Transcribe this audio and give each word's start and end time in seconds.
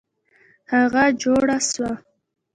هغه 0.73 1.03
جوړه 1.21 1.57
سوه. 1.69 1.91